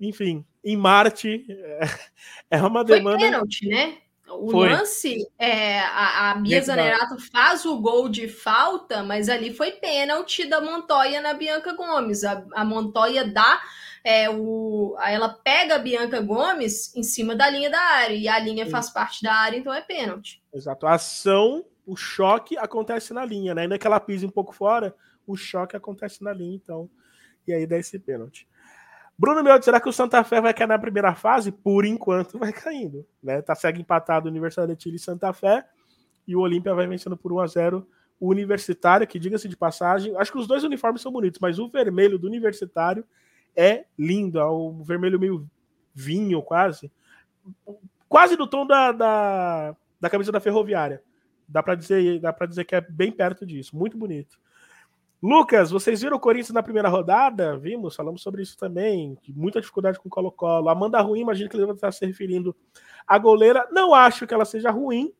[0.00, 1.44] enfim, em Marte.
[1.50, 1.80] É,
[2.58, 3.18] é uma demanda.
[3.18, 3.98] Foi pênalti, né?
[4.32, 4.68] O foi.
[4.68, 10.48] lance, é, a, a Bia Zanerato faz o gol de falta, mas ali foi pênalti
[10.48, 12.24] da Montoya na Bianca Gomes.
[12.24, 13.60] A, a Montoya dá,
[14.04, 18.38] é, o, ela pega a Bianca Gomes em cima da linha da área, e a
[18.38, 18.70] linha Sim.
[18.70, 20.42] faz parte da área, então é pênalti.
[20.52, 20.86] Exato.
[20.86, 23.62] A ação, o choque acontece na linha, né?
[23.62, 24.94] Ainda que ela pise um pouco fora,
[25.26, 26.88] o choque acontece na linha, então.
[27.46, 28.46] E aí dá esse pênalti.
[29.20, 31.52] Bruno Melo, será que o Santa Fé vai cair na primeira fase?
[31.52, 33.06] Por enquanto vai caindo.
[33.22, 33.42] Né?
[33.42, 35.62] Tá segue empatado o Universidade de Chile e Santa Fé.
[36.26, 37.86] E o Olímpia vai vencendo por 1 a 0
[38.18, 41.68] o Universitário, que diga-se de passagem, acho que os dois uniformes são bonitos, mas o
[41.68, 43.04] vermelho do Universitário
[43.54, 45.46] é lindo, é o vermelho meio
[45.94, 46.92] vinho quase,
[48.08, 51.02] quase do tom da, da, da camisa da Ferroviária.
[51.48, 54.38] Dá para dizer, dá dizer que é bem perto disso, muito bonito.
[55.22, 57.56] Lucas, vocês viram o Corinthians na primeira rodada?
[57.58, 59.18] Vimos, falamos sobre isso também.
[59.28, 60.68] Muita dificuldade com o Colo-Colo.
[60.70, 62.56] Amanda ruim, imagino que ele deve estar se referindo
[63.06, 63.68] à goleira.
[63.70, 65.12] Não acho que ela seja ruim.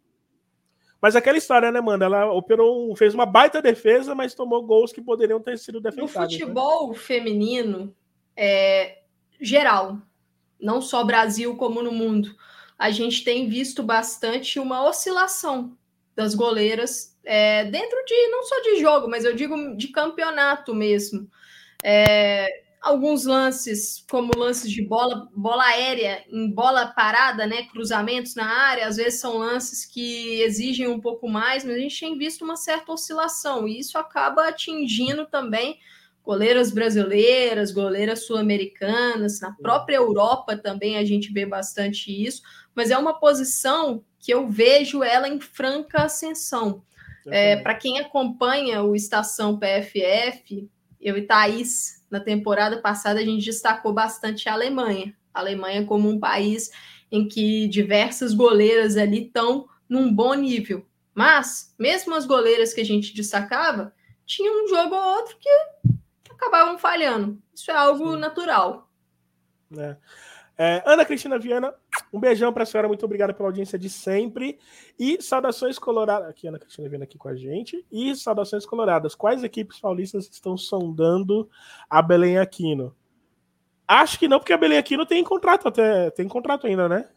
[1.03, 2.07] Mas aquela história, né, Amanda?
[2.07, 6.33] Ela operou, fez uma baita defesa, mas tomou gols que poderiam ter sido defensáveis.
[6.33, 6.47] No né?
[6.47, 6.95] futebol né?
[6.95, 7.95] feminino,
[8.35, 9.03] é,
[9.39, 9.99] geral,
[10.59, 12.35] não só Brasil como no mundo,
[12.79, 15.77] a gente tem visto bastante uma oscilação
[16.15, 21.29] das goleiras é, dentro de não só de jogo, mas eu digo de campeonato mesmo.
[21.83, 22.49] É,
[22.81, 27.65] alguns lances, como lances de bola, bola aérea, em bola parada, né?
[27.65, 32.01] Cruzamentos na área, às vezes são lances que exigem um pouco mais, mas a gente
[32.01, 35.79] tem visto uma certa oscilação, e isso acaba atingindo também
[36.23, 42.43] goleiras brasileiras, goleiras sul-americanas, na própria Europa também a gente vê bastante isso,
[42.75, 46.83] mas é uma posição que eu vejo ela em franca ascensão.
[47.27, 50.69] É, Para quem acompanha o Estação PFF,
[51.01, 55.15] eu e Thaís, na temporada passada, a gente destacou bastante a Alemanha.
[55.33, 56.71] A Alemanha como um país
[57.11, 60.87] em que diversas goleiras ali estão num bom nível.
[61.15, 63.93] Mas, mesmo as goleiras que a gente destacava,
[64.25, 65.51] tinha um jogo ou outro que
[66.31, 67.41] acabavam falhando.
[67.55, 68.21] Isso é algo Sim.
[68.21, 68.89] natural.
[69.77, 69.97] É.
[70.63, 71.75] É, Ana Cristina Viana,
[72.13, 74.59] Um beijão para a senhora, muito obrigado pela audiência de sempre.
[74.99, 76.29] E saudações coloradas.
[76.29, 77.85] Aqui, Ana Cristina vendo aqui com a gente.
[77.91, 79.15] E saudações coloradas.
[79.15, 81.49] Quais equipes paulistas estão sondando
[81.89, 82.95] a Belém Aquino?
[83.87, 86.11] Acho que não, porque a Belém Aquino tem contrato até.
[86.11, 87.09] Tem contrato ainda, né?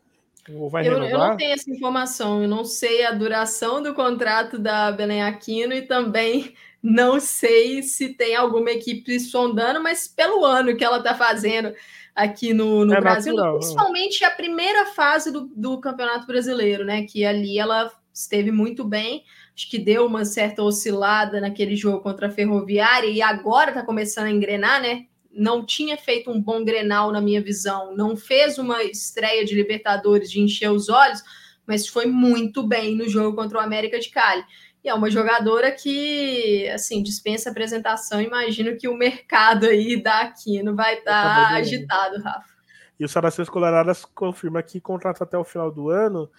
[0.48, 5.24] Eu, eu não tenho essa informação, eu não sei a duração do contrato da Belém
[5.24, 10.98] Aquino e também não sei se tem alguma equipe sondando, mas pelo ano que ela
[10.98, 11.74] está fazendo
[12.16, 17.04] aqui no, no é Brasil, natural, principalmente a primeira fase do, do Campeonato Brasileiro, né?
[17.04, 19.24] Que ali ela esteve muito bem,
[19.56, 24.26] acho que deu uma certa oscilada naquele jogo contra a Ferroviária e agora está começando
[24.26, 25.08] a engrenar, né?
[25.32, 30.30] Não tinha feito um bom Grenal na minha visão, não fez uma estreia de Libertadores
[30.30, 31.24] de encher os olhos,
[31.66, 34.44] mas foi muito bem no jogo contra o América de Cali.
[34.84, 38.22] E é uma jogadora que, assim, dispensa apresentação.
[38.22, 42.54] Imagino que o mercado aí da Aquino vai estar tá agitado, Rafa.
[43.00, 46.30] E o Saracens Coloradas confirma que contrata até o final do ano.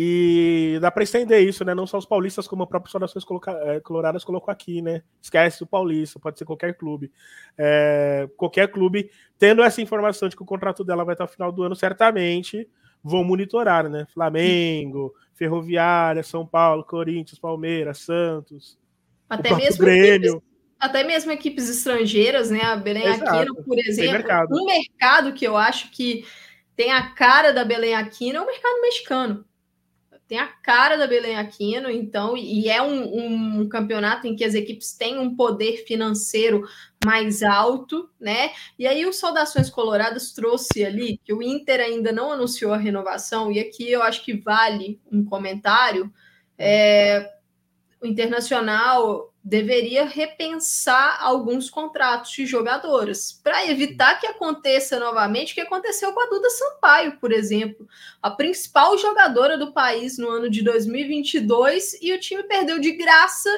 [0.00, 1.74] E dá para estender isso, né?
[1.74, 3.24] Não só os paulistas, como o próprio Saudações
[3.64, 5.02] é, Coloradas colocou aqui, né?
[5.20, 7.10] Esquece o paulista, pode ser qualquer clube.
[7.56, 11.50] É, qualquer clube, tendo essa informação de que o contrato dela vai até o final
[11.50, 12.68] do ano, certamente
[13.02, 14.06] vão monitorar, né?
[14.12, 18.76] Flamengo, Ferroviária, São Paulo, Corinthians, Palmeiras, Santos.
[19.30, 20.30] Até mesmo Grêmio.
[20.30, 20.48] Equipes,
[20.80, 22.60] até mesmo equipes estrangeiras, né?
[22.62, 23.30] A Belém Exato.
[23.30, 24.12] Aquino, por exemplo.
[24.12, 24.48] Mercado.
[24.52, 26.26] Um mercado que eu acho que
[26.74, 29.44] tem a cara da Belém Aquino é o mercado mexicano
[30.28, 34.54] tem a cara da Belém Aquino, então, e é um, um, campeonato em que as
[34.54, 36.68] equipes têm um poder financeiro
[37.02, 38.50] mais alto, né?
[38.78, 43.50] E aí o Saudações Coloradas trouxe ali que o Inter ainda não anunciou a renovação,
[43.50, 46.12] e aqui eu acho que vale um comentário.
[46.58, 47.32] É,
[47.98, 55.60] o Internacional deveria repensar alguns contratos de jogadoras para evitar que aconteça novamente o que
[55.60, 57.88] aconteceu com a Duda Sampaio, por exemplo,
[58.22, 63.50] a principal jogadora do país no ano de 2022 e o time perdeu de graça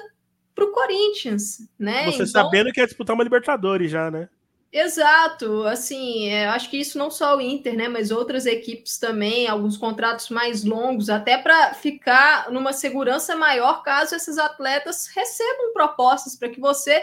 [0.54, 2.04] para o Corinthians, né?
[2.04, 2.26] Você então...
[2.26, 4.28] sabendo que ia disputar uma Libertadores já, né?
[4.72, 9.48] Exato, assim, é, acho que isso não só o Inter, né, mas outras equipes também,
[9.48, 16.37] alguns contratos mais longos, até para ficar numa segurança maior caso esses atletas recebam propostas
[16.37, 17.02] para que você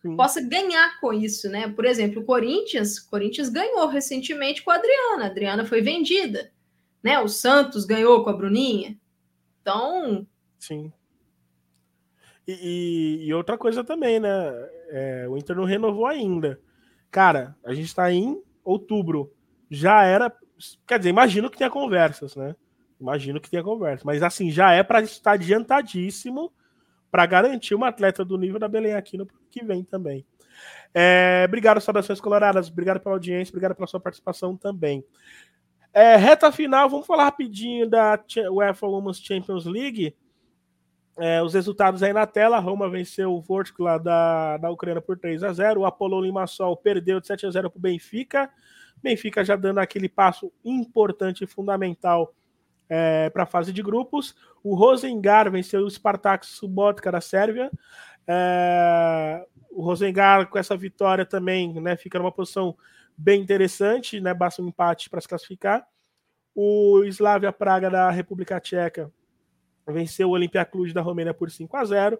[0.00, 0.14] Sim.
[0.14, 1.68] possa ganhar com isso, né?
[1.68, 6.52] Por exemplo, o Corinthians, Corinthians ganhou recentemente com a Adriana, a Adriana foi vendida,
[7.02, 7.18] né?
[7.18, 8.96] O Santos ganhou com a Bruninha,
[9.60, 10.24] então.
[10.56, 10.92] Sim.
[12.46, 14.30] E, e, e outra coisa também, né?
[14.90, 16.60] É, o Inter não renovou ainda.
[17.10, 19.32] Cara, a gente está em outubro.
[19.70, 20.32] Já era.
[20.86, 22.54] Quer dizer, imagino que tenha conversas, né?
[23.00, 24.04] Imagino que tenha conversas.
[24.04, 26.52] Mas assim, já é para estar adiantadíssimo
[27.10, 30.26] para garantir uma atleta do nível da Belém aqui no que vem também.
[30.92, 32.68] É, obrigado, saudações coloradas.
[32.68, 35.04] Obrigado pela audiência, obrigado pela sua participação também.
[35.92, 38.20] É, reta final, vamos falar rapidinho da
[38.52, 40.14] UEFA Women's Champions League.
[41.18, 45.18] É, os resultados aí na tela: Roma venceu o Vortic lá da, da Ucrânia por
[45.18, 48.50] 3 a 0 O Apollo Limassol perdeu de 7 a 0 para o Benfica.
[49.02, 52.34] Benfica já dando aquele passo importante e fundamental
[52.88, 54.34] é, para a fase de grupos.
[54.62, 57.70] O Rosengar venceu o Spartak Subotka da Sérvia.
[58.26, 62.76] É, o Rosengar, com essa vitória também, né, fica numa posição
[63.16, 65.86] bem interessante, né, basta um empate para se classificar.
[66.54, 69.12] O Slavia Praga da República Tcheca
[69.92, 72.18] venceu o Olimpia Cluj da Romênia por 5 a 0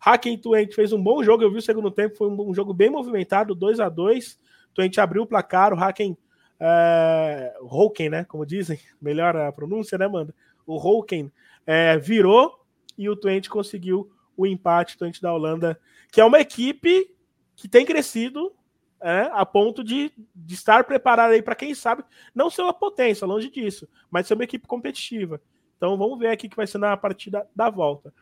[0.00, 2.90] Hacken Twente fez um bom jogo, eu vi o segundo tempo, foi um, jogo bem
[2.90, 4.38] movimentado, 2 a 2
[4.74, 6.16] Twente abriu o placar, o Hacken
[6.60, 10.34] é, Hoken, né, como dizem, melhor a pronúncia, né, Manda?
[10.66, 11.32] O Hoken
[11.66, 12.64] é, virou
[12.96, 15.80] e o Twente conseguiu o empate, o Twente da Holanda,
[16.12, 17.10] que é uma equipe
[17.54, 18.52] que tem crescido
[19.00, 23.26] é, a ponto de, de estar preparada aí para quem sabe, não ser uma potência,
[23.26, 25.40] longe disso, mas ser uma equipe competitiva.
[25.76, 28.12] Então vamos ver aqui que vai ser na partida da volta.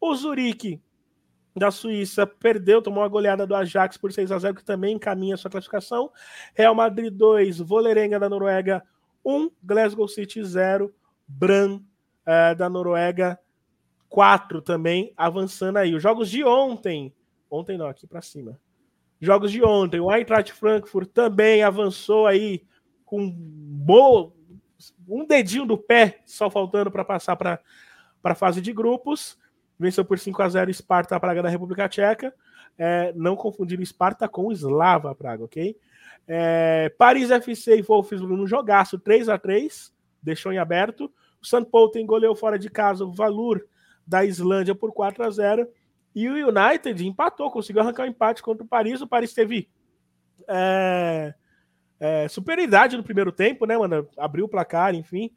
[0.00, 0.80] O Zurique
[1.56, 5.36] da Suíça perdeu, tomou uma goleada do Ajax por 6 a 0 que também encaminha
[5.36, 6.10] sua classificação.
[6.54, 8.82] Real Madrid 2, Volerenga da Noruega
[9.24, 10.94] 1, Glasgow City 0,
[11.26, 11.80] Bran
[12.26, 13.38] é, da Noruega
[14.08, 15.94] 4 também, avançando aí.
[15.94, 17.14] Os jogos de ontem,
[17.50, 18.60] ontem não, aqui para cima.
[19.18, 22.62] Jogos de ontem, o Eintracht Frankfurt também avançou aí
[23.04, 24.32] com boa,
[25.08, 27.60] um dedinho do pé só faltando para passar para
[28.22, 29.38] a fase de grupos.
[29.78, 32.34] Venceu por 5 a 0 Sparta Praga da República Tcheca.
[32.78, 35.76] É, não confundir Sparta com Slava Praga, ok?
[36.28, 41.10] É, Paris FC e Wolfsburg no jogaço 3 a 3 deixou em aberto.
[41.40, 41.64] O St.
[41.70, 43.64] Pölten goleou fora de casa o Valur
[44.06, 45.68] da Islândia por 4 a 0
[46.14, 49.00] e o United empatou, conseguiu arrancar um empate contra o Paris.
[49.02, 49.68] O Paris teve
[50.48, 51.34] é,
[51.98, 54.08] é, superioridade no primeiro tempo, né, mano?
[54.18, 55.30] Abriu o placar, enfim.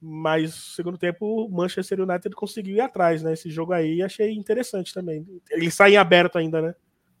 [0.00, 3.32] Mas segundo tempo, o Manchester United conseguiu ir atrás, né?
[3.32, 5.26] Esse jogo aí achei interessante também.
[5.50, 6.74] Ele sai em aberto ainda, né?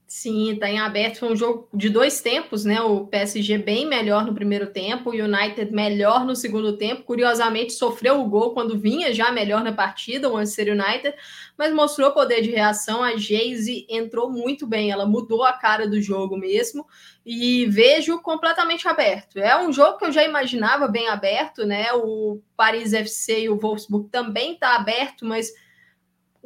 [0.08, 1.18] Sim, está em aberto.
[1.18, 2.80] Foi um jogo de dois tempos, né?
[2.80, 7.02] O PSG bem melhor no primeiro tempo, o United melhor no segundo tempo.
[7.02, 11.12] Curiosamente, sofreu o gol quando vinha já melhor na partida, o Manchester United,
[11.58, 13.02] mas mostrou poder de reação.
[13.02, 16.86] A Jayce entrou muito bem, ela mudou a cara do jogo mesmo
[17.24, 19.40] e vejo completamente aberto.
[19.40, 21.92] É um jogo que eu já imaginava bem aberto, né?
[21.94, 25.50] O Paris FC e o Wolfsburg também está aberto, mas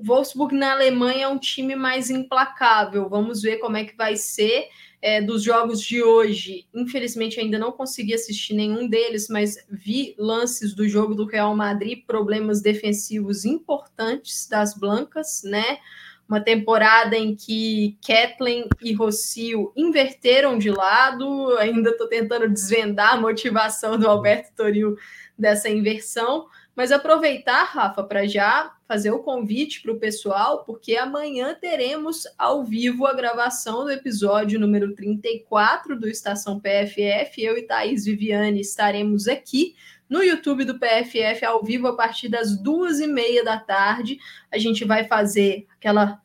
[0.00, 3.08] o Wolfsburg na Alemanha é um time mais implacável.
[3.08, 4.68] Vamos ver como é que vai ser
[5.02, 6.66] é, dos jogos de hoje.
[6.74, 12.02] Infelizmente, ainda não consegui assistir nenhum deles, mas vi lances do jogo do Real Madrid,
[12.06, 15.78] problemas defensivos importantes das blancas, né?
[16.26, 21.58] Uma temporada em que Kathleen e Rocio inverteram de lado.
[21.58, 24.96] Ainda estou tentando desvendar a motivação do Alberto Toril
[25.36, 26.46] dessa inversão.
[26.80, 32.64] Mas aproveitar, Rafa, para já fazer o convite para o pessoal, porque amanhã teremos ao
[32.64, 37.34] vivo a gravação do episódio número 34 do Estação PFF.
[37.36, 39.76] Eu e Thaís Viviane estaremos aqui
[40.08, 44.18] no YouTube do PFF ao vivo a partir das duas e meia da tarde.
[44.50, 46.18] A gente vai fazer aquela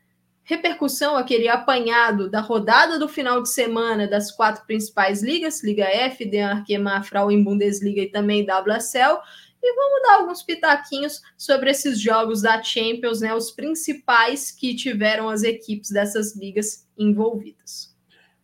[0.45, 6.23] repercussão, aquele apanhado da rodada do final de semana das quatro principais ligas, Liga F,
[6.23, 9.19] DNRQ, Mafral em Bundesliga e também WSL
[9.61, 15.29] e vamos dar alguns pitaquinhos sobre esses jogos da Champions, né, os principais que tiveram
[15.29, 17.95] as equipes dessas ligas envolvidas.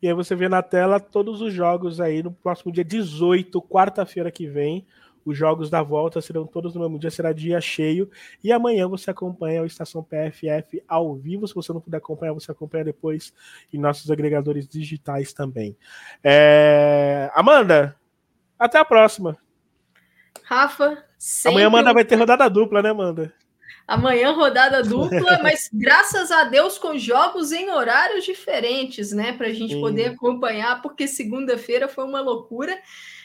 [0.01, 4.31] E aí você vê na tela todos os jogos aí no próximo dia 18, quarta-feira
[4.31, 4.85] que vem.
[5.23, 8.09] Os jogos da volta serão todos no mesmo dia, será dia cheio.
[8.43, 11.47] E amanhã você acompanha o Estação PFF ao vivo.
[11.47, 13.31] Se você não puder acompanhar, você acompanha depois
[13.71, 15.77] em nossos agregadores digitais também.
[16.23, 17.29] É...
[17.35, 17.95] Amanda,
[18.57, 19.37] até a próxima.
[20.43, 21.03] Rafa,
[21.45, 23.33] Amanhã Amanda vai ter rodada dupla, né, Amanda?
[23.87, 29.33] Amanhã rodada dupla, mas graças a Deus com jogos em horários diferentes, né?
[29.33, 29.81] Para a gente Sim.
[29.81, 32.77] poder acompanhar, porque segunda-feira foi uma loucura.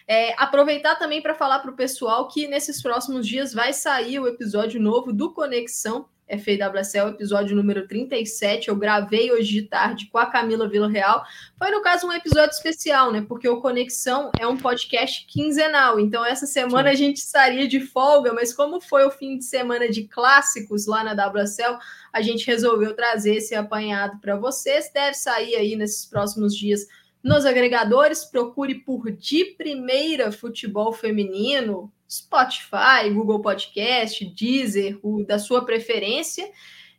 [0.06, 4.28] É, aproveitar também para falar para o pessoal que nesses próximos dias vai sair o
[4.28, 8.68] episódio novo do Conexão FAWSL, episódio número 37.
[8.68, 11.24] Eu gravei hoje de tarde com a Camila Vila Real.
[11.56, 13.24] Foi, no caso, um episódio especial, né?
[13.26, 16.00] Porque o Conexão é um podcast quinzenal.
[16.00, 16.94] Então, essa semana Sim.
[16.94, 21.04] a gente estaria de folga, mas como foi o fim de semana de clássicos lá
[21.04, 21.78] na WSL,
[22.12, 24.90] a gente resolveu trazer esse apanhado para vocês.
[24.92, 26.86] Deve sair aí nesses próximos dias
[27.22, 28.24] nos agregadores.
[28.24, 36.50] Procure por De Primeira Futebol Feminino Spotify, Google Podcast, Deezer, o da sua preferência,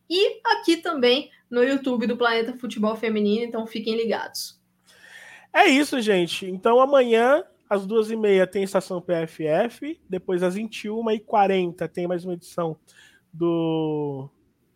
[0.10, 4.60] e aqui também no YouTube do Planeta Futebol Feminino, então fiquem ligados.
[5.54, 6.46] É isso, gente.
[6.46, 12.34] Então amanhã, às duas e meia, tem estação PFF, depois às 21h40 tem mais uma
[12.34, 12.78] edição
[13.34, 14.30] do,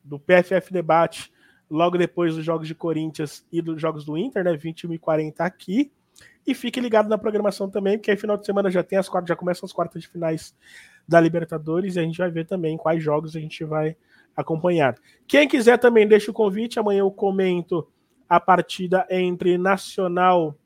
[0.04, 1.32] do PFF Debate,
[1.70, 4.58] logo depois dos Jogos de Corinthians e dos Jogos do Inter, né?
[4.58, 5.92] 21h40 aqui.
[6.46, 9.30] E fique ligado na programação também, porque aí final de semana já tem as quartas,
[9.30, 10.56] já começam as quartas de finais
[11.08, 13.96] da Libertadores e a gente vai ver também quais jogos a gente vai
[14.36, 14.96] acompanhar.
[15.28, 17.88] Quem quiser também deixa o convite, amanhã eu comento
[18.28, 20.58] a partida entre Nacional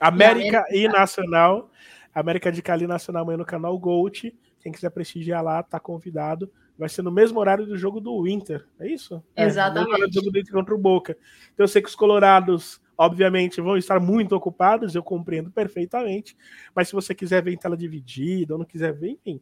[0.00, 1.70] América e, e Nacional.
[2.14, 4.34] América de Cali Nacional amanhã no canal Gold.
[4.60, 6.50] Quem quiser prestigiar lá, tá convidado.
[6.78, 9.22] Vai ser no mesmo horário do jogo do Inter, é isso?
[9.36, 10.02] Exatamente.
[10.02, 11.16] É, do jogo do Inter contra o Boca.
[11.52, 16.36] Então eu sei que os colorados obviamente vão estar muito ocupados, eu compreendo perfeitamente,
[16.74, 19.40] mas se você quiser ver em tela dividida ou não quiser ver, enfim,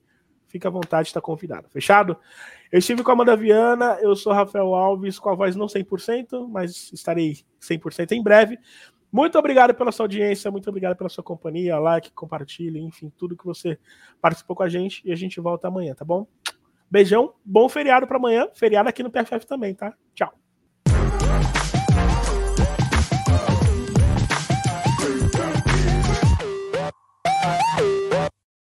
[0.48, 1.68] fica à vontade, está convidado.
[1.70, 2.16] Fechado?
[2.70, 6.48] Eu estive com a Amanda Viana, eu sou Rafael Alves, com a voz não 100%,
[6.48, 8.58] mas estarei 100% em breve.
[9.10, 13.44] Muito obrigado pela sua audiência, muito obrigado pela sua companhia, like, compartilhe, enfim, tudo que
[13.44, 13.78] você
[14.20, 16.26] participou com a gente e a gente volta amanhã, tá bom?
[16.90, 19.94] Beijão, bom feriado para amanhã, feriado aqui no PFF também, tá?
[20.14, 20.41] Tchau.